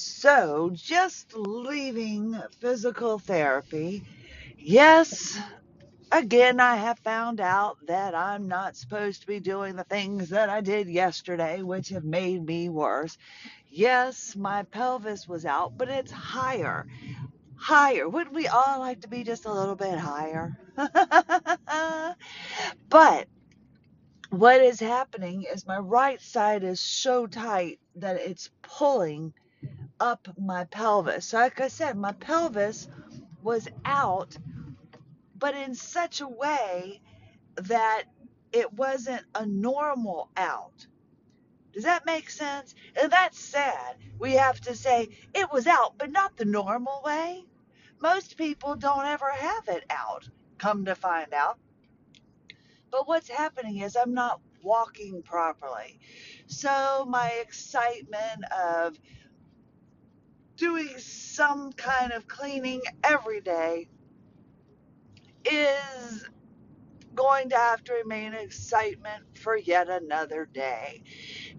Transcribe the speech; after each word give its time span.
So, 0.00 0.70
just 0.74 1.34
leaving 1.36 2.40
physical 2.60 3.18
therapy, 3.18 4.04
yes, 4.56 5.36
again, 6.12 6.60
I 6.60 6.76
have 6.76 7.00
found 7.00 7.40
out 7.40 7.78
that 7.88 8.14
I'm 8.14 8.46
not 8.46 8.76
supposed 8.76 9.22
to 9.22 9.26
be 9.26 9.40
doing 9.40 9.74
the 9.76 9.84
things 9.84 10.30
that 10.30 10.50
I 10.50 10.60
did 10.60 10.88
yesterday, 10.88 11.62
which 11.62 11.88
have 11.88 12.04
made 12.04 12.46
me 12.46 12.68
worse. 12.68 13.18
Yes, 13.68 14.36
my 14.36 14.62
pelvis 14.62 15.26
was 15.26 15.44
out, 15.44 15.76
but 15.76 15.88
it's 15.88 16.12
higher. 16.12 16.86
Higher. 17.56 18.08
Wouldn't 18.08 18.36
we 18.36 18.46
all 18.46 18.78
like 18.78 19.00
to 19.00 19.08
be 19.08 19.24
just 19.24 19.46
a 19.46 19.52
little 19.52 19.76
bit 19.76 19.98
higher? 19.98 20.56
but 22.88 23.26
what 24.30 24.62
is 24.62 24.80
happening 24.80 25.44
is 25.52 25.66
my 25.66 25.78
right 25.78 26.20
side 26.22 26.64
is 26.64 26.80
so 26.80 27.26
tight 27.26 27.80
that 27.96 28.16
it's 28.16 28.50
pulling 28.62 29.34
up 30.00 30.28
my 30.38 30.64
pelvis. 30.64 31.26
So 31.26 31.38
like 31.38 31.60
I 31.60 31.68
said, 31.68 31.96
my 31.96 32.12
pelvis 32.12 32.88
was 33.42 33.68
out, 33.84 34.36
but 35.38 35.54
in 35.54 35.74
such 35.74 36.20
a 36.20 36.28
way 36.28 37.00
that 37.56 38.04
it 38.52 38.72
wasn't 38.72 39.24
a 39.34 39.46
normal 39.46 40.30
out. 40.36 40.86
Does 41.72 41.84
that 41.84 42.06
make 42.06 42.30
sense? 42.30 42.74
And 43.00 43.12
that's 43.12 43.38
sad. 43.38 43.96
We 44.18 44.32
have 44.32 44.60
to 44.62 44.74
say 44.74 45.08
it 45.34 45.52
was 45.52 45.66
out, 45.66 45.98
but 45.98 46.10
not 46.10 46.36
the 46.36 46.44
normal 46.44 47.02
way. 47.04 47.44
Most 48.00 48.36
people 48.36 48.76
don't 48.76 49.06
ever 49.06 49.30
have 49.30 49.68
it 49.68 49.84
out, 49.90 50.28
come 50.58 50.84
to 50.86 50.94
find 50.94 51.32
out. 51.34 51.58
But 52.90 53.06
what's 53.06 53.28
happening 53.28 53.78
is 53.78 53.96
I'm 53.96 54.14
not 54.14 54.40
walking 54.62 55.22
properly. 55.22 55.98
So 56.46 57.06
my 57.08 57.30
excitement 57.42 58.44
of 58.52 58.98
doing 60.58 60.90
some 60.98 61.72
kind 61.72 62.12
of 62.12 62.28
cleaning 62.28 62.82
every 63.04 63.40
day 63.40 63.88
is 65.50 66.28
going 67.14 67.48
to 67.48 67.56
have 67.56 67.82
to 67.84 67.94
remain 67.94 68.34
excitement 68.34 69.24
for 69.40 69.56
yet 69.56 69.88
another 69.88 70.46
day. 70.52 71.02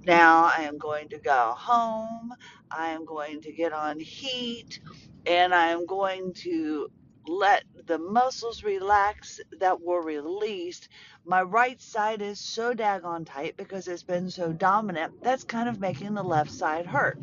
Now 0.05 0.51
I 0.55 0.63
am 0.63 0.77
going 0.77 1.09
to 1.09 1.17
go 1.17 1.53
home, 1.57 2.33
I 2.69 2.89
am 2.89 3.05
going 3.05 3.41
to 3.41 3.51
get 3.51 3.73
on 3.73 3.99
heat, 3.99 4.79
and 5.25 5.53
I 5.53 5.67
am 5.67 5.85
going 5.85 6.33
to 6.35 6.91
let 7.27 7.63
the 7.85 7.97
muscles 7.97 8.63
relax 8.63 9.39
that 9.59 9.81
were 9.81 10.01
released. 10.01 10.89
My 11.25 11.41
right 11.41 11.79
side 11.81 12.21
is 12.21 12.39
so 12.39 12.73
daggone 12.73 13.25
tight 13.25 13.55
because 13.57 13.87
it's 13.87 14.03
been 14.03 14.29
so 14.29 14.51
dominant, 14.51 15.21
that's 15.23 15.43
kind 15.43 15.69
of 15.69 15.79
making 15.79 16.13
the 16.13 16.23
left 16.23 16.51
side 16.51 16.85
hurt. 16.85 17.17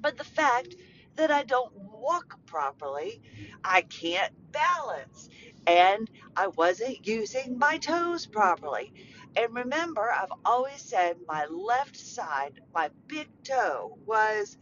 But 0.00 0.16
the 0.16 0.24
fact 0.24 0.76
that 1.16 1.30
I 1.30 1.44
don't 1.44 1.72
walk 1.74 2.38
properly, 2.46 3.22
I 3.64 3.82
can't 3.82 4.32
balance, 4.52 5.28
and 5.66 6.10
I 6.36 6.48
wasn't 6.48 7.06
using 7.06 7.58
my 7.58 7.78
toes 7.78 8.26
properly. 8.26 8.92
And 9.36 9.54
remember, 9.54 10.10
I've 10.10 10.32
always 10.44 10.80
said 10.82 11.16
my 11.28 11.46
left 11.46 11.96
side, 11.96 12.60
my 12.74 12.90
big 13.06 13.28
toe, 13.44 13.98
was 14.06 14.56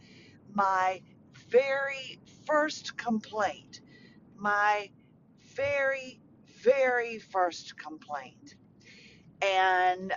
my 0.53 1.01
very 1.49 2.19
first 2.45 2.97
complaint. 2.97 3.81
My 4.37 4.89
very, 5.55 6.19
very 6.63 7.19
first 7.19 7.77
complaint. 7.77 8.55
And 9.41 10.13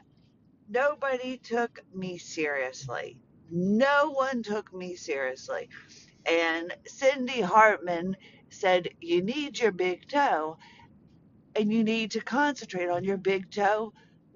nobody 0.68 1.38
took 1.38 1.80
me 1.94 2.18
seriously. 2.18 3.21
No 3.52 4.12
one 4.12 4.44
took 4.44 4.74
me 4.74 4.96
seriously. 4.96 5.70
And 6.26 6.74
Cindy 6.86 7.40
Hartman 7.42 8.16
said, 8.50 8.88
You 9.00 9.22
need 9.22 9.58
your 9.60 9.72
big 9.72 10.08
toe 10.08 10.58
and 11.56 11.72
you 11.72 11.84
need 11.84 12.12
to 12.12 12.20
concentrate 12.20 12.88
on 12.90 13.04
your 13.04 13.18
big 13.18 13.50
toe 13.50 13.92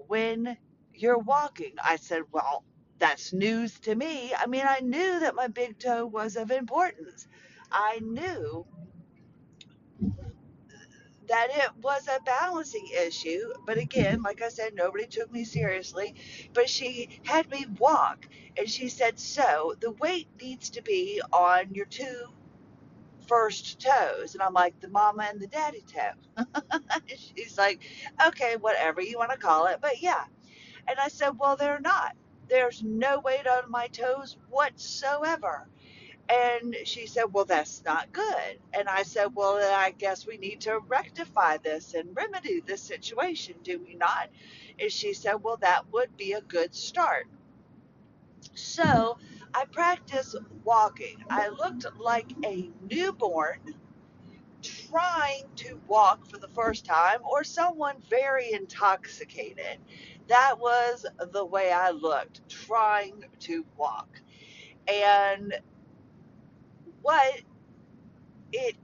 when 0.08 0.56
you're 0.94 1.18
walking. 1.18 1.74
I 1.82 1.96
said, 1.96 2.22
Well, 2.32 2.64
that's 2.98 3.32
news 3.32 3.80
to 3.80 3.94
me. 3.94 4.32
I 4.38 4.46
mean, 4.46 4.64
I 4.66 4.80
knew 4.80 5.20
that 5.20 5.36
my 5.36 5.48
big 5.48 5.78
toe 5.78 6.06
was 6.06 6.36
of 6.36 6.50
importance. 6.50 7.28
I 7.72 8.00
knew 8.02 8.66
that 11.28 11.48
it 11.52 11.70
was 11.82 12.08
a 12.08 12.20
balancing 12.22 12.88
issue. 13.00 13.52
But 13.66 13.78
again, 13.78 14.22
like 14.22 14.42
I 14.42 14.48
said, 14.48 14.74
nobody 14.74 15.06
took 15.06 15.32
me 15.32 15.44
seriously. 15.44 16.14
But 16.54 16.68
she 16.68 17.20
had 17.24 17.50
me 17.50 17.66
walk 17.78 18.26
and 18.56 18.68
she 18.68 18.88
said, 18.88 19.18
So 19.18 19.74
the 19.80 19.92
weight 19.92 20.28
needs 20.40 20.70
to 20.70 20.82
be 20.82 21.20
on 21.32 21.74
your 21.74 21.86
two 21.86 22.26
first 23.28 23.80
toes. 23.80 24.34
And 24.34 24.42
I'm 24.42 24.54
like, 24.54 24.80
The 24.80 24.88
mama 24.88 25.28
and 25.30 25.40
the 25.40 25.48
daddy 25.48 25.84
toe. 25.86 26.44
She's 27.08 27.58
like, 27.58 27.80
Okay, 28.28 28.56
whatever 28.56 29.00
you 29.02 29.18
want 29.18 29.32
to 29.32 29.38
call 29.38 29.66
it. 29.66 29.78
But 29.82 30.02
yeah. 30.02 30.24
And 30.88 30.98
I 30.98 31.08
said, 31.08 31.30
Well, 31.38 31.56
they're 31.56 31.80
not. 31.80 32.16
There's 32.48 32.82
no 32.82 33.20
weight 33.20 33.46
on 33.46 33.70
my 33.70 33.88
toes 33.88 34.36
whatsoever. 34.50 35.68
And 36.28 36.76
she 36.84 37.06
said, 37.06 37.26
Well, 37.32 37.44
that's 37.44 37.84
not 37.84 38.12
good. 38.12 38.58
And 38.74 38.88
I 38.88 39.04
said, 39.04 39.28
Well, 39.34 39.56
I 39.58 39.92
guess 39.92 40.26
we 40.26 40.38
need 40.38 40.62
to 40.62 40.80
rectify 40.88 41.58
this 41.58 41.94
and 41.94 42.16
remedy 42.16 42.60
this 42.60 42.82
situation, 42.82 43.56
do 43.62 43.80
we 43.86 43.94
not? 43.94 44.30
And 44.80 44.90
she 44.92 45.14
said, 45.14 45.36
Well, 45.42 45.58
that 45.58 45.92
would 45.92 46.16
be 46.16 46.32
a 46.32 46.40
good 46.42 46.74
start. 46.74 47.26
So 48.54 49.18
I 49.54 49.64
practiced 49.66 50.36
walking. 50.64 51.24
I 51.30 51.48
looked 51.48 51.86
like 51.98 52.32
a 52.44 52.70
newborn 52.90 53.60
trying 54.62 55.44
to 55.56 55.80
walk 55.86 56.26
for 56.28 56.38
the 56.38 56.48
first 56.48 56.84
time 56.84 57.20
or 57.24 57.44
someone 57.44 57.96
very 58.10 58.52
intoxicated. 58.52 59.78
That 60.28 60.58
was 60.58 61.06
the 61.32 61.44
way 61.44 61.72
I 61.72 61.90
looked, 61.90 62.48
trying 62.48 63.24
to 63.40 63.64
walk. 63.76 64.20
And 64.88 65.54
what 67.06 67.40
it 68.52 68.76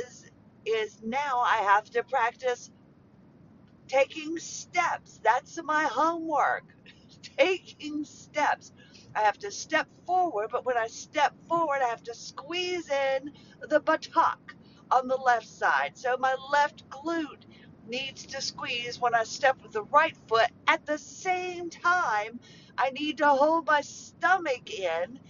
is 0.00 0.26
is 0.66 1.00
now 1.04 1.40
I 1.40 1.58
have 1.58 1.88
to 1.90 2.02
practice 2.02 2.70
taking 3.88 4.38
steps. 4.38 5.20
That's 5.22 5.62
my 5.62 5.84
homework. 5.84 6.64
taking 7.38 8.04
steps. 8.04 8.72
I 9.14 9.20
have 9.20 9.38
to 9.38 9.52
step 9.52 9.86
forward, 10.06 10.48
but 10.50 10.66
when 10.66 10.76
I 10.76 10.88
step 10.88 11.34
forward, 11.48 11.78
I 11.84 11.88
have 11.88 12.02
to 12.04 12.14
squeeze 12.14 12.90
in 12.90 13.32
the 13.68 13.80
buttock 13.80 14.56
on 14.90 15.06
the 15.06 15.16
left 15.16 15.48
side. 15.48 15.92
So 15.96 16.16
my 16.18 16.34
left 16.52 16.88
glute 16.90 17.44
needs 17.88 18.26
to 18.26 18.42
squeeze 18.42 19.00
when 19.00 19.14
I 19.14 19.22
step 19.24 19.62
with 19.62 19.72
the 19.72 19.84
right 19.84 20.16
foot. 20.28 20.50
At 20.66 20.84
the 20.84 20.98
same 20.98 21.70
time, 21.70 22.40
I 22.76 22.90
need 22.90 23.18
to 23.18 23.28
hold 23.28 23.66
my 23.66 23.82
stomach 23.82 24.68
in 24.76 25.20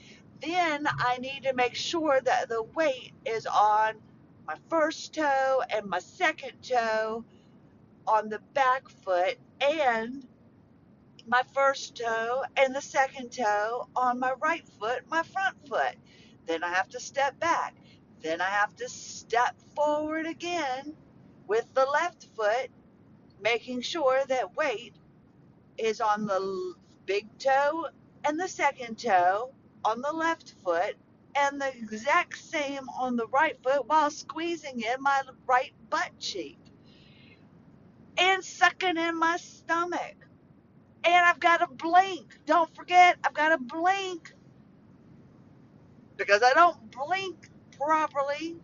then 0.41 0.87
I 0.87 1.19
need 1.19 1.45
to 1.45 1.55
make 1.55 1.75
sure 1.75 2.21
that 2.21 2.49
the 2.49 2.63
weight 2.63 3.13
is 3.25 3.47
on 3.47 3.95
my 4.47 4.57
first 4.71 5.15
toe 5.15 5.63
and 5.71 5.87
my 5.87 5.99
second 5.99 6.53
toe 6.63 7.25
on 8.07 8.29
the 8.29 8.41
back 8.55 8.89
foot 8.89 9.37
and 9.61 10.27
my 11.27 11.43
first 11.53 11.97
toe 11.97 12.43
and 12.57 12.75
the 12.75 12.81
second 12.81 13.31
toe 13.31 13.89
on 13.95 14.19
my 14.19 14.33
right 14.41 14.67
foot, 14.81 15.03
my 15.11 15.23
front 15.23 15.57
foot. 15.69 15.95
Then 16.47 16.65
I 16.65 16.69
have 16.69 16.89
to 16.91 17.01
step 17.01 17.39
back. 17.39 17.75
Then 18.23 18.41
I 18.41 18.49
have 18.49 18.75
to 18.77 18.89
step 18.89 19.57
forward 19.77 20.27
again 20.27 20.95
with 21.47 21.73
the 21.75 21.85
left 21.85 22.27
foot, 22.37 22.71
making 23.43 23.83
sure 23.83 24.23
that 24.29 24.57
weight 24.57 24.95
is 25.77 26.01
on 26.01 26.27
the 26.27 26.75
big 27.07 27.27
toe 27.39 27.87
and 28.25 28.41
the 28.41 28.49
second 28.49 28.99
toe 28.99 29.53
on 29.85 30.03
the 30.03 30.13
left 30.13 30.55
foot 30.65 30.97
and 31.37 31.61
the 31.61 31.69
exact 31.77 32.39
same 32.39 32.89
on 33.01 33.17
the 33.17 33.27
right 33.29 33.59
foot 33.63 33.87
while 33.89 34.11
squeezing 34.11 34.81
in 34.81 35.03
my 35.03 35.23
right 35.47 35.73
butt 35.91 36.11
cheek 36.21 36.59
and 38.19 38.45
sucking 38.45 38.97
in 38.97 39.19
my 39.19 39.37
stomach. 39.39 40.17
And 41.05 41.27
I've 41.27 41.41
got 41.41 41.59
to 41.59 41.69
blink. 41.69 42.39
Don't 42.47 42.75
forget, 42.77 43.19
I've 43.25 43.35
got 43.35 43.51
to 43.51 43.59
blink 43.59 44.33
because 46.17 46.43
I 46.45 46.55
don't 46.55 46.79
blink 46.93 47.51
properly. 47.79 48.57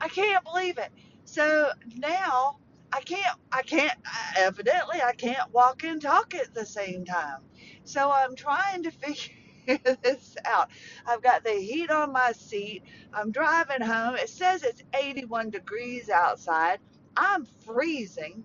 I 0.00 0.08
can't 0.08 0.44
believe 0.44 0.78
it. 0.78 0.90
So 1.26 1.70
now 1.96 2.58
I 2.92 3.02
can't, 3.02 3.38
I 3.52 3.62
can't, 3.62 3.98
evidently, 4.36 5.00
I 5.02 5.12
can't 5.14 5.52
walk 5.52 5.84
and 5.84 6.02
talk 6.02 6.34
at 6.34 6.54
the 6.54 6.66
same 6.66 7.04
time. 7.06 7.42
So 7.84 8.10
I'm 8.12 8.36
trying 8.36 8.84
to 8.84 8.92
figure 8.92 9.34
this 10.02 10.36
out. 10.46 10.70
I've 11.06 11.22
got 11.22 11.44
the 11.44 11.52
heat 11.52 11.90
on 11.92 12.12
my 12.12 12.32
seat. 12.32 12.84
I'm 13.14 13.32
driving 13.32 13.82
home. 13.82 14.16
It 14.16 14.30
says 14.30 14.64
it's 14.64 14.82
81 14.98 15.50
degrees 15.50 16.10
outside. 16.10 16.80
I'm 17.16 17.46
freezing. 17.66 18.44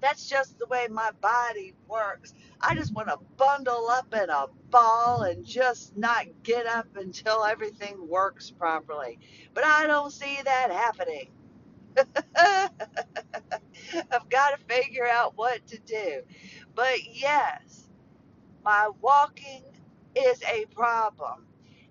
That's 0.00 0.28
just 0.28 0.58
the 0.58 0.66
way 0.66 0.88
my 0.90 1.10
body 1.22 1.74
works. 1.88 2.34
I 2.60 2.74
just 2.76 2.94
want 2.94 3.08
to 3.08 3.18
bundle 3.36 3.88
up 3.90 4.14
in 4.14 4.30
a 4.30 4.46
ball 4.70 5.22
and 5.22 5.44
just 5.44 5.96
not 5.96 6.26
get 6.44 6.66
up 6.66 6.88
until 6.96 7.44
everything 7.44 8.08
works 8.08 8.50
properly. 8.50 9.18
But 9.54 9.64
I 9.64 9.86
don't 9.86 10.12
see 10.12 10.38
that 10.44 10.70
happening. 10.72 11.30
I've 12.36 14.30
got 14.30 14.50
to 14.58 14.64
figure 14.74 15.08
out 15.08 15.34
what 15.36 15.66
to 15.68 15.78
do. 15.80 16.22
But 16.74 16.98
yes, 17.12 17.88
my 18.64 18.90
walking 19.00 19.64
is 20.16 20.42
a 20.44 20.66
problem. 20.66 21.46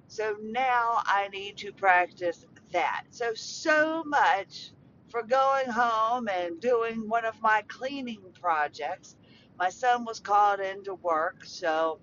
So 0.08 0.38
now 0.42 1.02
I 1.06 1.30
need 1.30 1.58
to 1.58 1.72
practice 1.74 2.46
that. 2.72 3.06
So, 3.12 3.34
so 3.36 4.04
much 4.06 4.72
for 5.10 5.24
going 5.24 5.70
home 5.70 6.28
and 6.30 6.60
doing 6.60 7.10
one 7.10 7.26
of 7.26 7.42
my 7.42 7.64
cleaning 7.68 8.22
projects. 8.40 9.16
My 9.58 9.70
son 9.70 10.06
was 10.06 10.20
called 10.20 10.60
into 10.60 10.96
work, 10.96 11.46
so 11.46 12.00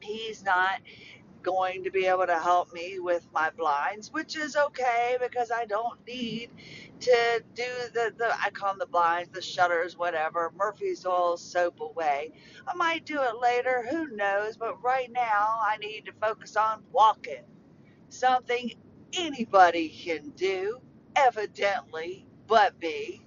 he's 0.00 0.44
not 0.44 0.80
going 1.44 1.84
to 1.84 1.92
be 1.92 2.06
able 2.06 2.26
to 2.26 2.38
help 2.38 2.74
me 2.74 3.00
with 3.00 3.26
my 3.34 3.50
blinds, 3.58 4.12
which 4.12 4.36
is 4.36 4.56
okay 4.56 5.18
because 5.22 5.52
I 5.52 5.66
don't 5.66 5.98
need 6.08 6.50
to 7.02 7.44
do 7.54 7.64
the, 7.94 8.14
the 8.18 8.34
I 8.44 8.50
call 8.50 8.70
them 8.70 8.80
the 8.80 8.86
blinds, 8.86 9.30
the 9.30 9.42
shutters, 9.42 9.98
whatever, 9.98 10.52
Murphy's 10.56 11.06
oil 11.06 11.38
soap 11.38 11.80
away. 11.80 12.32
I 12.68 12.74
might 12.76 13.06
do 13.06 13.20
it 13.22 13.40
later, 13.40 13.86
who 13.90 14.08
knows, 14.16 14.56
but 14.58 14.82
right 14.82 15.12
now 15.12 15.60
I 15.62 15.78
need 15.78 16.06
to 16.06 16.12
focus 16.20 16.56
on 16.56 16.82
walking. 16.92 17.44
Something 18.10 18.72
anybody 19.14 19.88
can 19.90 20.30
do, 20.30 20.80
evidently, 21.16 22.26
but 22.48 22.80
me 22.82 23.22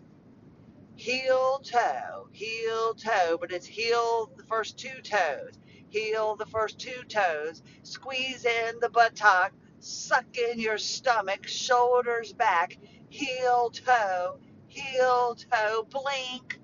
heel 0.96 1.60
toe, 1.64 2.28
heel 2.34 2.94
toe, 2.96 3.38
but 3.40 3.52
it's 3.52 3.66
heel 3.66 4.32
the 4.38 4.44
first 4.44 4.78
two 4.80 5.02
toes, 5.04 5.54
heel 5.90 6.36
the 6.36 6.46
first 6.46 6.80
two 6.80 7.04
toes, 7.08 7.62
squeeze 7.84 8.46
in 8.46 8.80
the 8.80 8.90
buttock, 8.90 9.52
suck 9.80 10.38
in 10.38 10.60
your 10.60 10.78
stomach, 10.78 11.48
shoulders 11.48 12.34
back, 12.34 12.78
heel 13.10 13.70
toe, 13.70 14.38
heel 14.68 15.36
toe, 15.36 15.88
blink, 15.90 16.60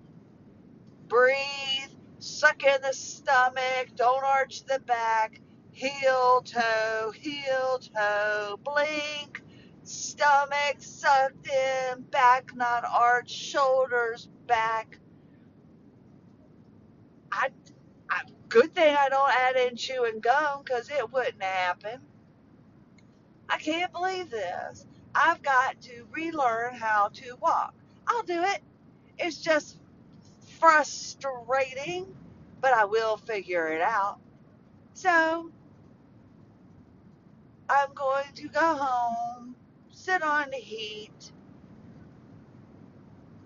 breathe, 1.08 1.92
suck 2.20 2.64
in 2.64 2.82
the 2.82 2.94
stomach, 2.94 3.90
don't 3.96 4.24
arch 4.24 4.64
the 4.66 4.80
back, 4.80 5.40
heel 5.72 6.42
toe, 6.42 7.12
heel 7.16 7.80
toe, 7.80 8.60
blink, 8.64 9.42
stomach 9.84 10.78
sucked 10.80 11.48
in, 11.48 12.02
back 12.04 12.56
not 12.56 12.84
arched, 12.86 13.36
shoulders 13.36 14.28
back. 14.48 14.98
I, 17.32 17.50
good 18.54 18.76
thing 18.76 18.96
I 18.96 19.10
don't 19.10 19.32
add 19.32 19.56
in 19.56 19.76
chewing 19.76 20.20
gum 20.20 20.62
because 20.64 20.88
it 20.92 21.12
wouldn't 21.12 21.42
happen. 21.42 22.00
I 23.50 23.58
can't 23.58 23.92
believe 23.92 24.30
this. 24.30 24.86
I've 25.16 25.42
got 25.42 25.82
to 25.82 26.06
relearn 26.12 26.76
how 26.76 27.10
to 27.16 27.36
walk. 27.42 27.74
I'll 28.08 28.22
do 28.22 28.44
it. 28.44 28.62
It's 29.18 29.38
just 29.38 29.80
frustrating, 30.60 32.16
but 32.62 32.74
I 32.74 32.86
will 32.86 33.18
figure 33.18 33.70
it 33.70 33.82
out. 33.82 34.20
So 34.94 35.52
I'm 37.68 37.94
going 37.96 38.34
to 38.36 38.48
go 38.50 38.76
home, 38.76 39.56
sit 39.92 40.22
on 40.22 40.52
the 40.52 40.58
heat, 40.58 41.32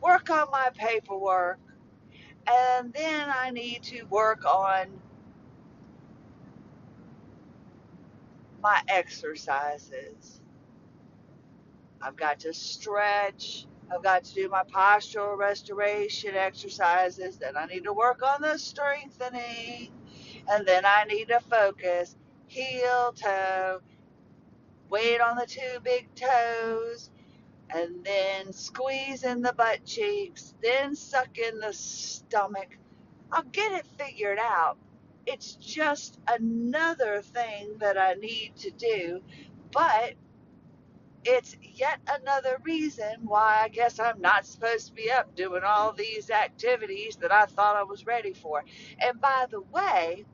work 0.02 0.30
on 0.30 0.48
my 0.52 0.70
paperwork, 0.76 1.60
and 2.48 2.94
then 2.94 3.30
I 3.30 3.52
need 3.52 3.84
to 3.84 4.04
work 4.04 4.46
on 4.46 4.88
my 8.62 8.82
exercises. 8.88 10.42
I've 12.02 12.16
got 12.16 12.40
to 12.42 12.54
stretch. 12.54 13.66
I've 13.92 14.04
got 14.04 14.26
to 14.26 14.34
do 14.34 14.50
my 14.50 14.64
postural 14.64 15.38
restoration 15.38 16.36
exercises. 16.36 17.38
Then 17.38 17.58
I 17.58 17.66
need 17.66 17.84
to 17.86 17.94
work 17.94 18.22
on 18.24 18.42
the 18.42 18.58
strengthening. 18.58 19.92
And 20.50 20.66
then 20.66 20.86
I 20.86 21.06
need 21.06 21.30
to 21.30 21.40
focus 21.40 22.16
heel, 22.48 23.14
toe, 23.14 23.82
weight 24.90 25.22
on 25.22 25.36
the 25.38 25.46
two 25.46 25.80
big 25.84 26.14
toes, 26.16 27.10
and 27.74 28.04
then 28.06 28.54
squeeze 28.54 29.24
in 29.24 29.42
the 29.42 29.54
butt 29.54 29.86
cheeks, 29.86 30.54
then 30.64 30.96
suck 30.96 31.38
in 31.38 31.60
the 31.60 31.74
stomach. 31.74 32.78
I'll 33.32 33.44
get 33.44 33.72
it 33.74 33.86
figured 33.98 34.40
out. 34.40 34.78
It's 35.26 35.54
just 35.56 36.20
another 36.28 37.22
thing 37.22 37.78
that 37.80 37.98
I 37.98 38.14
need 38.14 38.54
to 38.58 38.72
do, 38.72 39.22
but 39.72 40.14
it's 41.26 41.58
yet 41.62 42.00
another 42.08 42.58
reason 42.64 43.18
why 43.24 43.62
I 43.64 43.68
guess 43.70 44.00
I'm 44.00 44.22
not 44.22 44.46
supposed 44.46 44.88
to 44.88 44.94
be 44.94 45.12
up 45.12 45.36
doing 45.36 45.64
all 45.66 45.92
these 45.92 46.30
activities 46.32 47.18
that 47.18 47.32
I 47.32 47.46
thought 47.46 47.76
I 47.76 47.84
was 47.84 48.06
ready 48.06 48.34
for. 48.34 48.64
And 49.00 49.20
by 49.20 49.48
the 49.50 49.62
way, 49.62 50.26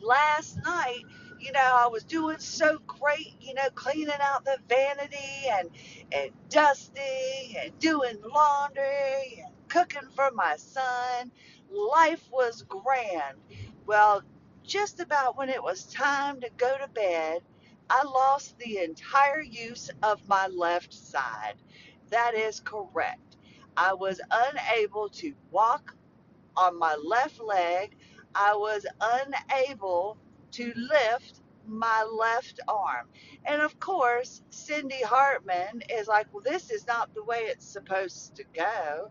last 0.00 0.58
night, 0.64 1.04
you 1.40 1.52
know, 1.52 1.60
I 1.74 1.88
was 1.88 2.04
doing 2.04 2.38
so 2.38 2.78
great, 2.86 3.36
you 3.40 3.54
know, 3.54 3.68
cleaning 3.74 4.14
out 4.22 4.44
the 4.44 4.58
vanity 4.68 5.48
and 5.52 5.70
and 6.12 6.30
dusting 6.50 7.56
and 7.62 7.78
doing 7.80 8.18
laundry 8.34 9.44
and 9.44 9.54
cooking 9.68 10.08
for 10.14 10.30
my 10.34 10.56
son. 10.56 11.30
Life 11.70 12.24
was 12.32 12.62
grand. 12.68 13.38
Well, 13.86 14.22
just 14.64 15.00
about 15.00 15.36
when 15.38 15.48
it 15.50 15.62
was 15.62 15.84
time 15.86 16.40
to 16.42 16.50
go 16.56 16.76
to 16.78 16.88
bed, 16.88 17.40
I 17.90 18.04
lost 18.04 18.58
the 18.58 18.78
entire 18.78 19.42
use 19.42 19.90
of 20.02 20.26
my 20.28 20.48
left 20.48 20.94
side. 20.94 21.54
That 22.10 22.34
is 22.34 22.60
correct. 22.60 23.36
I 23.76 23.94
was 23.94 24.20
unable 24.30 25.08
to 25.10 25.34
walk 25.50 25.94
on 26.56 26.78
my 26.78 26.96
left 27.04 27.40
leg. 27.40 27.96
I 28.34 28.54
was 28.56 28.86
unable 29.00 30.18
to 30.56 30.72
lift 30.76 31.40
my 31.66 32.04
left 32.04 32.60
arm. 32.68 33.08
And 33.44 33.62
of 33.62 33.78
course, 33.80 34.42
Cindy 34.50 35.02
Hartman 35.02 35.82
is 35.90 36.08
like, 36.08 36.32
well, 36.32 36.42
this 36.44 36.70
is 36.70 36.86
not 36.86 37.14
the 37.14 37.24
way 37.24 37.40
it's 37.40 37.66
supposed 37.66 38.36
to 38.36 38.44
go. 38.54 39.10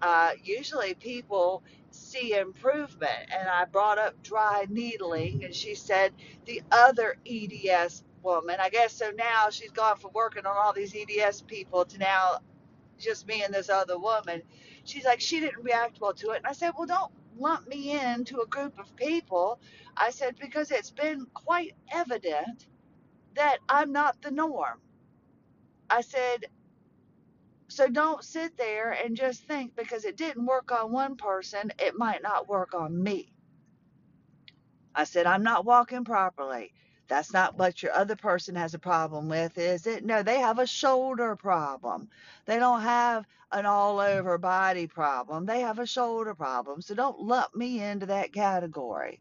Uh, 0.00 0.30
usually 0.42 0.94
people 0.94 1.62
see 1.90 2.34
improvement. 2.34 3.30
And 3.36 3.48
I 3.48 3.64
brought 3.66 3.98
up 3.98 4.22
dry 4.22 4.66
needling, 4.70 5.44
and 5.44 5.54
she 5.54 5.74
said 5.74 6.12
the 6.46 6.62
other 6.70 7.16
EDS 7.26 8.04
woman, 8.22 8.56
I 8.60 8.70
guess 8.70 8.92
so 8.94 9.10
now 9.16 9.50
she's 9.50 9.70
gone 9.70 9.96
from 9.98 10.10
working 10.14 10.46
on 10.46 10.56
all 10.56 10.72
these 10.72 10.94
EDS 10.94 11.42
people 11.42 11.84
to 11.86 11.98
now 11.98 12.38
just 12.98 13.26
me 13.26 13.42
and 13.42 13.54
this 13.54 13.70
other 13.70 13.98
woman. 13.98 14.42
She's 14.84 15.04
like, 15.04 15.20
she 15.20 15.40
didn't 15.40 15.62
react 15.62 16.00
well 16.00 16.14
to 16.14 16.30
it. 16.30 16.38
And 16.38 16.46
I 16.46 16.52
said, 16.52 16.72
well, 16.76 16.86
don't 16.86 17.12
lump 17.38 17.68
me 17.68 17.92
into 17.92 18.40
a 18.40 18.46
group 18.48 18.78
of 18.78 18.96
people. 18.96 19.60
I 19.96 20.10
said, 20.10 20.36
because 20.40 20.70
it's 20.72 20.90
been 20.92 21.26
quite 21.34 21.74
evident 21.92 22.66
that 23.36 23.58
I'm 23.68 23.92
not 23.92 24.22
the 24.22 24.30
norm. 24.30 24.80
I 25.90 26.02
said, 26.02 26.46
so 27.68 27.88
don't 27.88 28.24
sit 28.24 28.56
there 28.58 28.92
and 28.92 29.16
just 29.16 29.44
think 29.46 29.76
because 29.76 30.04
it 30.04 30.16
didn't 30.16 30.46
work 30.46 30.72
on 30.72 30.92
one 30.92 31.16
person, 31.16 31.72
it 31.78 31.94
might 31.96 32.22
not 32.22 32.48
work 32.48 32.74
on 32.74 33.02
me. 33.02 33.32
I 34.94 35.04
said, 35.04 35.26
I'm 35.26 35.44
not 35.44 35.64
walking 35.66 36.04
properly. 36.04 36.72
That's 37.08 37.32
not 37.32 37.58
what 37.58 37.82
your 37.82 37.92
other 37.94 38.16
person 38.16 38.56
has 38.56 38.74
a 38.74 38.78
problem 38.80 39.28
with, 39.28 39.58
is 39.58 39.86
it? 39.86 40.04
No, 40.04 40.22
they 40.22 40.40
have 40.40 40.58
a 40.58 40.66
shoulder 40.66 41.36
problem. 41.36 42.08
They 42.46 42.58
don't 42.58 42.82
have 42.82 43.26
an 43.52 43.66
all 43.66 44.00
over 44.00 44.38
body 44.38 44.86
problem. 44.88 45.46
They 45.46 45.60
have 45.60 45.78
a 45.80 45.86
shoulder 45.86 46.34
problem. 46.34 46.82
So 46.82 46.94
don't 46.94 47.20
lump 47.20 47.54
me 47.56 47.82
into 47.82 48.06
that 48.06 48.32
category. 48.32 49.20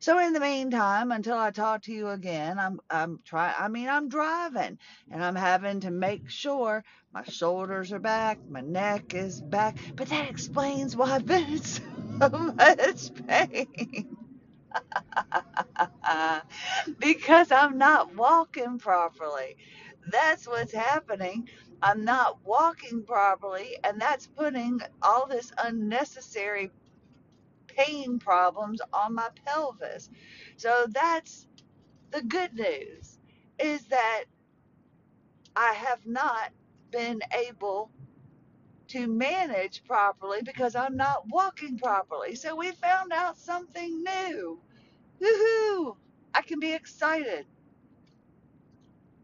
So 0.00 0.18
in 0.18 0.32
the 0.34 0.40
meantime, 0.40 1.10
until 1.12 1.38
I 1.38 1.50
talk 1.50 1.82
to 1.82 1.92
you 1.92 2.08
again, 2.10 2.58
I'm 2.58 2.80
I'm 2.90 3.20
trying 3.24 3.54
I 3.58 3.68
mean 3.68 3.88
I'm 3.88 4.08
driving 4.08 4.78
and 5.10 5.24
I'm 5.24 5.36
having 5.36 5.80
to 5.80 5.90
make 5.90 6.28
sure 6.30 6.84
my 7.14 7.24
shoulders 7.24 7.92
are 7.92 7.98
back, 7.98 8.38
my 8.48 8.60
neck 8.60 9.14
is 9.14 9.40
back. 9.40 9.78
But 9.96 10.08
that 10.10 10.28
explains 10.28 10.96
why 10.96 11.12
I've 11.12 11.26
been 11.26 11.44
in 11.44 11.58
so 12.20 12.30
much 12.58 13.10
pain. 13.26 14.16
because 17.00 17.52
I'm 17.52 17.78
not 17.78 18.14
walking 18.16 18.78
properly. 18.78 19.56
That's 20.10 20.48
what's 20.48 20.72
happening. 20.74 21.48
I'm 21.82 22.04
not 22.04 22.38
walking 22.44 23.04
properly, 23.04 23.76
and 23.84 24.00
that's 24.00 24.26
putting 24.28 24.80
all 25.02 25.26
this 25.28 25.52
unnecessary 25.58 26.70
pain 27.68 28.18
problems 28.18 28.80
on 28.92 29.14
my 29.14 29.28
pelvis. 29.46 30.10
So 30.56 30.86
that's 30.90 31.46
the 32.12 32.22
good 32.22 32.54
news 32.54 33.18
is 33.58 33.84
that 33.86 34.24
I 35.56 35.72
have 35.74 36.06
not 36.06 36.50
been 36.92 37.20
able 37.48 37.90
to 38.88 39.06
manage 39.06 39.84
properly 39.84 40.42
because 40.42 40.76
I'm 40.76 40.96
not 40.96 41.24
walking 41.28 41.78
properly. 41.78 42.34
So 42.34 42.56
we 42.56 42.72
found 42.72 43.12
out 43.12 43.38
something 43.38 44.02
new. 44.04 44.60
Woohoo! 45.22 45.96
Can 46.52 46.60
be 46.60 46.74
excited. 46.74 47.46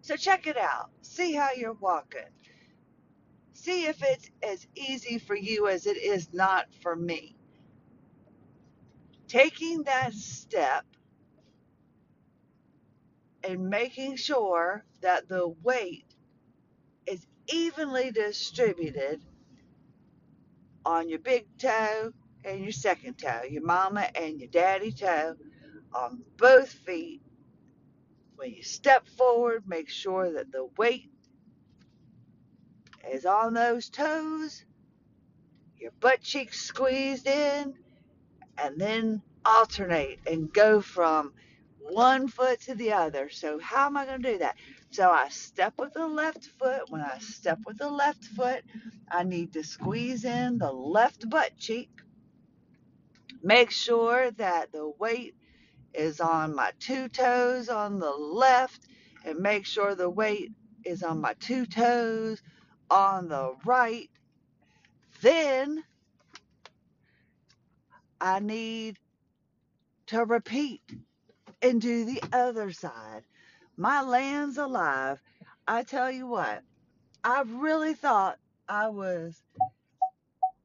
So 0.00 0.16
check 0.16 0.46
it 0.46 0.56
out. 0.56 0.88
See 1.02 1.34
how 1.34 1.50
you're 1.54 1.74
walking. 1.74 2.30
See 3.52 3.84
if 3.84 4.02
it's 4.02 4.30
as 4.42 4.66
easy 4.74 5.18
for 5.18 5.36
you 5.36 5.68
as 5.68 5.84
it 5.84 5.98
is 5.98 6.32
not 6.32 6.68
for 6.80 6.96
me. 6.96 7.36
Taking 9.26 9.82
that 9.82 10.14
step 10.14 10.86
and 13.44 13.68
making 13.68 14.16
sure 14.16 14.86
that 15.02 15.28
the 15.28 15.48
weight 15.62 16.06
is 17.06 17.26
evenly 17.52 18.10
distributed 18.10 19.20
on 20.82 21.10
your 21.10 21.18
big 21.18 21.46
toe 21.58 22.10
and 22.42 22.62
your 22.62 22.72
second 22.72 23.18
toe, 23.18 23.42
your 23.50 23.66
mama 23.66 24.08
and 24.14 24.40
your 24.40 24.48
daddy 24.48 24.92
toe 24.92 25.34
on 25.92 26.22
both 26.36 26.70
feet. 26.70 27.22
When 28.36 28.52
you 28.52 28.62
step 28.62 29.06
forward, 29.08 29.64
make 29.66 29.88
sure 29.88 30.32
that 30.34 30.52
the 30.52 30.68
weight 30.76 31.10
is 33.10 33.26
on 33.26 33.54
those 33.54 33.88
toes, 33.88 34.64
your 35.76 35.92
butt 36.00 36.20
cheeks 36.20 36.60
squeezed 36.60 37.26
in, 37.26 37.74
and 38.56 38.80
then 38.80 39.22
alternate 39.44 40.20
and 40.26 40.52
go 40.52 40.80
from 40.80 41.32
one 41.78 42.28
foot 42.28 42.60
to 42.62 42.74
the 42.74 42.92
other. 42.92 43.30
So, 43.30 43.58
how 43.58 43.86
am 43.86 43.96
I 43.96 44.04
going 44.04 44.22
to 44.22 44.32
do 44.32 44.38
that? 44.38 44.56
So, 44.90 45.10
I 45.10 45.28
step 45.30 45.74
with 45.78 45.94
the 45.94 46.06
left 46.06 46.44
foot. 46.58 46.90
When 46.90 47.00
I 47.00 47.18
step 47.18 47.58
with 47.66 47.78
the 47.78 47.90
left 47.90 48.24
foot, 48.24 48.62
I 49.10 49.22
need 49.24 49.52
to 49.54 49.64
squeeze 49.64 50.24
in 50.24 50.58
the 50.58 50.72
left 50.72 51.28
butt 51.28 51.56
cheek. 51.56 51.90
Make 53.42 53.70
sure 53.70 54.30
that 54.32 54.72
the 54.72 54.88
weight 54.98 55.34
is 55.98 56.20
on 56.20 56.54
my 56.54 56.72
two 56.80 57.08
toes 57.08 57.68
on 57.68 57.98
the 57.98 58.10
left, 58.12 58.86
and 59.26 59.40
make 59.40 59.66
sure 59.66 59.94
the 59.96 60.10
weight 60.10 60.52
is 60.84 61.02
on 61.02 61.20
my 61.20 61.34
two 61.40 61.66
toes 61.66 62.42
on 62.90 63.28
the 63.28 63.54
right. 63.66 64.10
Then 65.22 65.84
I 68.20 68.40
need 68.40 68.98
to 70.06 70.24
repeat 70.24 70.82
and 71.62 71.80
do 71.80 72.04
the 72.04 72.22
other 72.32 72.72
side. 72.72 73.24
My 73.76 74.02
land's 74.02 74.58
alive. 74.58 75.20
I 75.66 75.82
tell 75.82 76.10
you 76.10 76.26
what, 76.26 76.62
I 77.24 77.42
really 77.46 77.94
thought 77.94 78.38
I 78.68 78.88
was, 78.88 79.42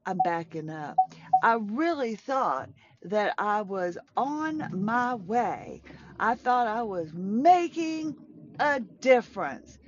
I'm 0.06 0.18
backing 0.24 0.70
up. 0.70 0.96
I 1.42 1.54
really 1.60 2.16
thought 2.16 2.70
that 3.04 3.34
I 3.38 3.62
was 3.62 3.98
on 4.16 4.68
my 4.72 5.14
way. 5.16 5.82
I 6.18 6.34
thought 6.36 6.66
I 6.66 6.82
was 6.82 7.12
making 7.14 8.16
a 8.60 8.80
difference. 8.80 9.78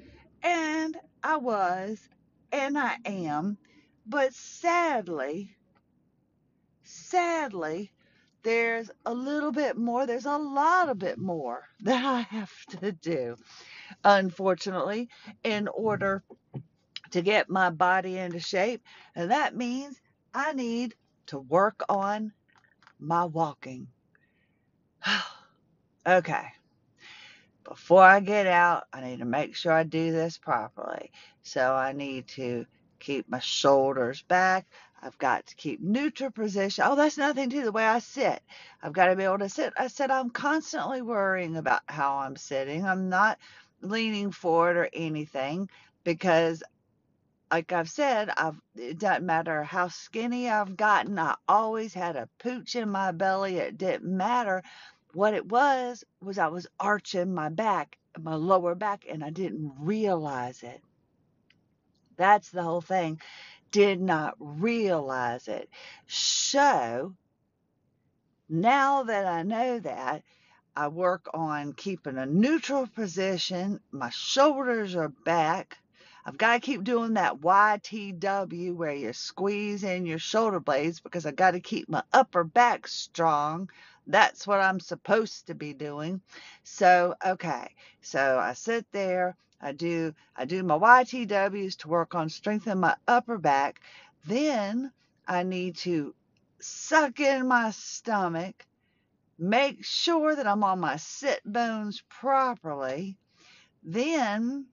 And 0.42 0.96
I 1.23 1.37
was, 1.38 2.08
and 2.52 2.78
I 2.78 2.96
am. 3.06 3.58
But 4.06 4.35
sadly, 4.35 5.56
sadly, 6.85 7.92
there's 8.44 8.90
a 9.06 9.14
little 9.14 9.52
bit 9.52 9.76
more, 9.76 10.06
there's 10.06 10.26
a 10.26 10.38
lot 10.38 10.88
of 10.88 10.99
bit 10.99 11.18
more 11.18 11.64
that 11.82 12.04
I 12.04 12.20
have 12.37 12.52
to 12.80 12.92
do, 12.92 13.37
unfortunately, 14.04 15.08
in 15.44 15.68
order 15.68 16.23
to 17.12 17.23
get 17.23 17.50
my 17.50 17.70
body 17.70 18.18
into 18.18 18.40
shape. 18.40 18.82
And 19.14 19.30
that 19.30 19.56
means 19.56 20.00
I 20.35 20.52
need 20.54 20.94
to 21.28 21.38
work 21.38 21.82
on 21.88 22.32
my 22.99 23.25
walking. 23.25 23.88
okay. 26.07 26.47
Before 27.65 28.03
I 28.03 28.21
get 28.21 28.47
out, 28.47 28.85
I 28.93 29.00
need 29.00 29.19
to 29.19 29.25
make 29.25 29.57
sure 29.57 29.73
I 29.73 29.83
do 29.83 30.12
this 30.12 30.38
properly. 30.38 31.11
So 31.43 31.75
I 31.75 31.93
need 31.93 32.29
to 32.29 32.65
keep 33.00 33.29
my 33.29 33.41
shoulders 33.41 34.23
back. 34.23 34.67
I've 35.03 35.19
got 35.19 35.47
to 35.47 35.55
keep 35.57 35.81
neutral 35.81 36.31
position. 36.31 36.85
Oh, 36.87 36.97
that's 36.97 37.19
nothing 37.19 37.50
to 37.50 37.62
the 37.62 37.73
way 37.73 37.85
I 37.85 37.99
sit. 37.99 38.41
I've 38.83 38.93
got 38.93 39.07
to 39.07 39.17
be 39.17 39.25
able 39.25 39.38
to 39.38 39.49
sit. 39.49 39.73
I 39.76 39.88
said 39.88 40.11
I'm 40.11 40.31
constantly 40.31 41.03
worrying 41.03 41.57
about 41.57 41.83
how 41.87 42.19
I'm 42.19 42.37
sitting. 42.37 42.85
I'm 42.85 43.09
not 43.09 43.38
leaning 43.83 44.31
forward 44.31 44.76
or 44.76 44.88
anything 44.93 45.69
because 46.05 46.62
like 47.50 47.73
I've 47.73 47.91
said, 47.91 48.31
I've 48.37 48.61
it 48.76 48.99
doesn't 48.99 49.25
matter 49.25 49.62
how 49.62 49.88
skinny 49.88 50.50
I've 50.50 50.76
gotten, 50.76 51.19
I 51.19 51.37
always 51.49 51.95
had 51.95 52.17
a 52.17 52.29
pooch 52.38 52.76
in 52.76 52.91
my 52.91 53.12
belly. 53.12 53.57
It 53.59 53.79
didn't 53.79 54.17
matter. 54.17 54.62
What 55.12 55.35
it 55.35 55.47
was 55.47 56.05
was 56.21 56.38
I 56.38 56.49
was 56.49 56.67
arching 56.79 57.33
my 57.33 57.49
back, 57.49 57.99
my 58.21 58.35
lower 58.35 58.75
back, 58.75 59.05
and 59.09 59.25
I 59.25 59.31
didn't 59.31 59.73
realize 59.79 60.62
it. 60.62 60.83
That's 62.17 62.50
the 62.50 62.62
whole 62.62 62.81
thing. 62.81 63.21
Did 63.71 64.00
not 64.00 64.35
realize 64.38 65.49
it. 65.49 65.69
So 66.07 67.15
now 68.49 69.05
that 69.05 69.26
I 69.26 69.43
know 69.43 69.79
that, 69.81 70.23
I 70.76 70.88
work 70.88 71.29
on 71.33 71.73
keeping 71.73 72.19
a 72.19 72.26
neutral 72.26 72.87
position. 72.87 73.81
My 73.91 74.11
shoulders 74.11 74.95
are 74.95 75.09
back. 75.09 75.79
I've 76.26 76.37
got 76.37 76.54
to 76.54 76.61
keep 76.61 76.83
doing 76.83 77.14
that 77.14 77.37
YTW 77.37 78.75
where 78.75 78.92
you 78.92 79.12
squeeze 79.12 79.85
in 79.85 80.06
your 80.06 80.18
shoulder 80.18 80.59
blades 80.59 80.99
because 80.99 81.25
I've 81.25 81.37
got 81.37 81.52
to 81.52 81.61
keep 81.61 81.88
my 81.88 82.02
upper 82.12 82.42
back 82.42 82.88
strong. 82.88 83.71
That's 84.09 84.45
what 84.45 84.61
I'm 84.61 84.80
supposed 84.80 85.47
to 85.47 85.54
be 85.54 85.73
doing. 85.73 86.21
So, 86.64 87.14
okay. 87.25 87.68
So 88.00 88.40
I 88.40 88.54
sit 88.54 88.90
there, 88.90 89.37
I 89.61 89.71
do 89.71 90.14
I 90.35 90.47
do 90.47 90.64
my 90.64 90.76
YTWs 90.76 91.76
to 91.78 91.88
work 91.88 92.16
on 92.16 92.28
strengthening 92.28 92.80
my 92.80 92.97
upper 93.06 93.38
back. 93.38 93.80
Then 94.26 94.90
I 95.28 95.45
need 95.45 95.76
to 95.76 96.12
suck 96.59 97.21
in 97.21 97.47
my 97.47 97.71
stomach 97.71 98.66
make 99.38 99.85
sure 99.85 100.35
that 100.35 100.49
I'm 100.49 100.64
on 100.64 100.80
my 100.80 100.97
sit 100.97 101.40
bones 101.45 102.02
properly. 102.09 103.16
Then 103.85 104.66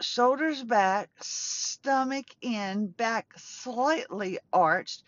shoulders 0.00 0.62
back, 0.62 1.10
stomach 1.20 2.26
in, 2.40 2.88
back 2.88 3.32
slightly 3.36 4.38
arched. 4.52 5.02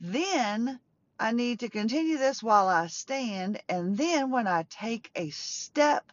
Then 0.00 0.80
I 1.18 1.32
need 1.32 1.60
to 1.60 1.68
continue 1.68 2.18
this 2.18 2.42
while 2.42 2.68
I 2.68 2.88
stand. 2.88 3.60
And 3.68 3.96
then 3.96 4.30
when 4.30 4.46
I 4.46 4.64
take 4.68 5.10
a 5.14 5.30
step, 5.30 6.12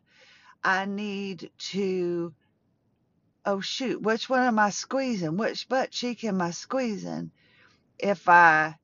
I 0.64 0.86
need 0.86 1.52
to, 1.72 2.34
oh 3.46 3.60
shoot, 3.60 4.02
which 4.02 4.30
one 4.30 4.44
am 4.44 4.60
I 4.60 4.70
squeezing? 4.70 5.38
Which 5.38 5.68
butt 5.68 5.92
cheek 5.92 6.24
am 6.24 6.42
I 6.42 6.52
squeezing? 6.52 7.32
If 8.00 8.30
I 8.30 8.76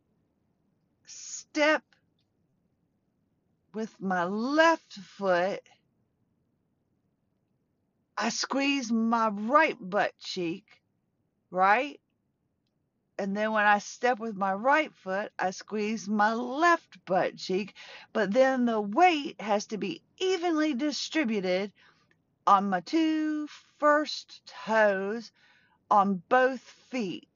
step 1.05 1.83
with 3.73 3.99
my 4.01 4.25
left 4.25 4.93
foot, 4.93 5.61
I 8.21 8.29
squeeze 8.29 8.91
my 8.91 9.29
right 9.29 9.77
butt 9.79 10.11
cheek, 10.19 10.65
right? 11.51 12.01
And 13.17 13.35
then 13.35 13.53
when 13.53 13.65
I 13.65 13.79
step 13.79 14.19
with 14.19 14.35
my 14.35 14.53
right 14.53 14.93
foot, 14.93 15.31
I 15.39 15.51
squeeze 15.51 16.09
my 16.09 16.33
left 16.33 17.05
butt 17.05 17.37
cheek. 17.37 17.75
But 18.11 18.33
then 18.33 18.65
the 18.65 18.81
weight 18.81 19.39
has 19.39 19.67
to 19.67 19.77
be 19.77 20.01
evenly 20.17 20.73
distributed 20.73 21.71
on 22.45 22.69
my 22.69 22.81
two 22.81 23.47
first 23.77 24.41
toes 24.65 25.31
on 25.89 26.21
both 26.27 26.59
feet. 26.59 27.29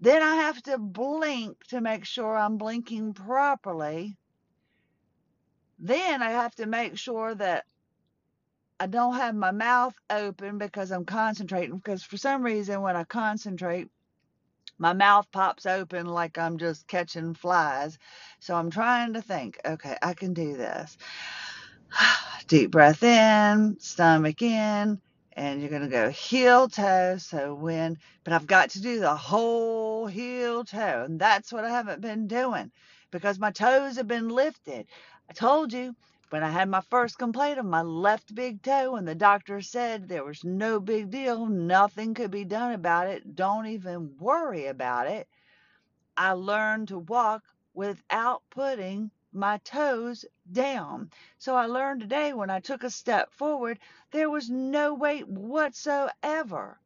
Then 0.00 0.22
I 0.22 0.36
have 0.36 0.62
to 0.64 0.78
blink 0.78 1.66
to 1.68 1.80
make 1.80 2.04
sure 2.04 2.36
I'm 2.36 2.58
blinking 2.58 3.14
properly. 3.14 4.16
Then 5.80 6.22
I 6.22 6.30
have 6.30 6.54
to 6.56 6.66
make 6.66 6.96
sure 6.96 7.34
that 7.34 7.64
I 8.80 8.86
don't 8.86 9.14
have 9.16 9.34
my 9.34 9.50
mouth 9.50 9.94
open 10.08 10.56
because 10.56 10.90
I'm 10.90 11.04
concentrating. 11.04 11.76
Because 11.76 12.02
for 12.02 12.16
some 12.16 12.42
reason, 12.42 12.80
when 12.80 12.96
I 12.96 13.04
concentrate, 13.04 13.88
my 14.78 14.94
mouth 14.94 15.30
pops 15.32 15.66
open 15.66 16.06
like 16.06 16.38
I'm 16.38 16.56
just 16.56 16.88
catching 16.88 17.34
flies. 17.34 17.98
So 18.40 18.54
I'm 18.54 18.70
trying 18.70 19.12
to 19.12 19.22
think, 19.22 19.60
okay, 19.66 19.98
I 20.02 20.14
can 20.14 20.32
do 20.32 20.56
this. 20.56 20.96
Deep 22.48 22.70
breath 22.70 23.02
in, 23.02 23.76
stomach 23.80 24.40
in, 24.40 24.98
and 25.34 25.60
you're 25.60 25.70
going 25.70 25.82
to 25.82 25.88
go 25.88 26.08
heel 26.08 26.68
toe. 26.68 27.18
So 27.18 27.54
when, 27.54 27.98
but 28.24 28.32
I've 28.32 28.46
got 28.46 28.70
to 28.70 28.82
do 28.82 29.00
the 29.00 29.14
whole 29.14 30.06
heel 30.06 30.64
toe, 30.64 31.04
and 31.04 31.20
that's 31.20 31.52
what 31.52 31.64
I 31.64 31.70
haven't 31.70 32.00
been 32.00 32.26
doing 32.28 32.72
because 33.10 33.38
my 33.38 33.50
toes 33.50 33.96
have 33.96 34.08
been 34.08 34.30
lifted. 34.30 34.86
I 35.28 35.34
told 35.34 35.72
you 35.74 35.94
When 36.30 36.44
I 36.44 36.50
had 36.50 36.68
my 36.68 36.80
first 36.80 37.18
complaint 37.18 37.58
of 37.58 37.66
my 37.66 37.82
left 37.82 38.34
big 38.36 38.62
toe, 38.62 38.94
and 38.94 39.06
the 39.06 39.16
doctor 39.16 39.60
said 39.60 40.08
there 40.08 40.24
was 40.24 40.44
no 40.44 40.78
big 40.78 41.10
deal, 41.10 41.46
nothing 41.46 42.14
could 42.14 42.30
be 42.30 42.44
done 42.44 42.72
about 42.72 43.08
it, 43.08 43.34
don't 43.34 43.66
even 43.66 44.16
worry 44.16 44.66
about 44.66 45.08
it, 45.08 45.28
I 46.16 46.32
learned 46.32 46.86
to 46.88 46.98
walk 47.00 47.42
without 47.74 48.42
putting 48.50 49.10
my 49.32 49.58
toes 49.58 50.24
down. 50.52 51.10
So 51.38 51.56
I 51.56 51.66
learned 51.66 52.00
today 52.00 52.32
when 52.32 52.50
I 52.50 52.60
took 52.60 52.84
a 52.84 52.90
step 52.90 53.32
forward, 53.32 53.80
there 54.12 54.30
was 54.30 54.48
no 54.48 54.94
weight 54.94 55.26
whatsoever 55.28 56.78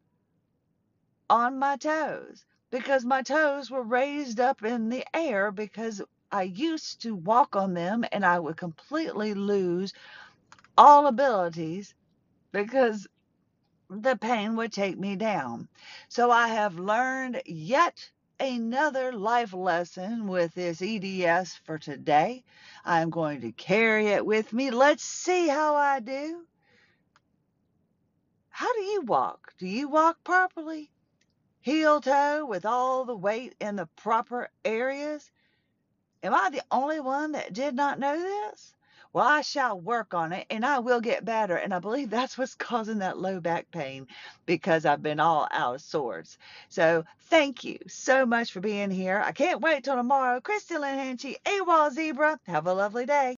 on 1.29 1.59
my 1.59 1.77
toes 1.77 2.47
because 2.71 3.05
my 3.05 3.23
toes 3.23 3.71
were 3.71 3.83
raised 3.83 4.41
up 4.41 4.65
in 4.65 4.89
the 4.89 5.05
air 5.15 5.53
because 5.53 6.01
I 6.35 6.43
used 6.43 7.03
to 7.03 7.15
walk 7.15 7.55
on 7.55 7.75
them 7.75 8.05
and 8.11 8.27
I 8.27 8.41
would 8.41 8.57
completely 8.57 9.35
lose 9.35 9.93
all 10.77 11.07
abilities 11.07 11.95
because 12.51 13.07
the 13.89 14.17
pain 14.17 14.57
would 14.57 14.73
take 14.73 14.99
me 14.99 15.15
down. 15.15 15.69
So 16.09 16.33
I 16.33 16.49
have 16.49 16.77
learned 16.77 17.41
yet 17.47 18.11
another 18.41 19.13
life 19.13 19.53
lesson 19.53 20.27
with 20.27 20.53
this 20.55 20.83
EDS 20.83 21.55
for 21.65 21.79
today. 21.79 22.43
I'm 22.85 23.11
going 23.11 23.43
to 23.43 23.53
carry 23.53 24.09
it 24.09 24.27
with 24.27 24.53
me. 24.53 24.73
Let's 24.73 25.05
see 25.05 25.47
how 25.47 25.77
I 25.77 26.01
do. 26.01 26.43
How 28.49 28.73
do 28.73 28.81
you 28.83 29.03
walk? 29.03 29.55
Do 29.57 29.69
you 29.69 29.89
walk 29.89 30.17
properly? 30.25 30.91
Heel 31.61 32.01
toe 32.01 32.45
with 32.45 32.67
all 32.67 33.05
the 33.05 33.17
weight 33.17 33.55
in 33.61 33.77
the 33.77 33.87
proper 33.95 34.51
areas? 34.65 35.31
Am 36.25 36.35
I 36.35 36.51
the 36.51 36.63
only 36.71 37.01
one 37.01 37.33
that 37.33 37.53
did 37.53 37.75
not 37.75 37.99
know 37.99 38.19
this? 38.19 38.75
Well, 39.13 39.27
I 39.27 39.43
shall 39.43 39.79
work 39.79 40.15
on 40.15 40.33
it 40.33 40.47
and 40.51 40.65
I 40.67 40.81
will 40.81 41.01
get 41.01 41.25
better. 41.25 41.57
And 41.57 41.73
I 41.75 41.79
believe 41.79 42.11
that's 42.11 42.39
what's 42.39 42.55
causing 42.71 42.99
that 42.99 43.19
low 43.19 43.41
back 43.41 43.71
pain 43.71 44.09
because 44.47 44.87
I've 44.87 45.03
been 45.03 45.21
all 45.21 45.47
out 45.53 45.77
of 45.77 45.83
sorts. 45.83 46.39
So 46.71 47.05
thank 47.31 47.63
you 47.63 47.79
so 47.89 48.27
much 48.27 48.53
for 48.53 48.61
being 48.61 48.91
here. 48.91 49.23
I 49.25 49.33
can't 49.33 49.61
wait 49.61 49.85
till 49.85 49.97
tomorrow. 49.97 50.41
Christie 50.41 50.79
Lynn 50.79 50.99
Hanchey, 50.99 51.37
AWOL 51.45 51.93
Zebra. 51.93 52.39
Have 52.47 52.67
a 52.67 52.75
lovely 52.75 53.07
day. 53.07 53.33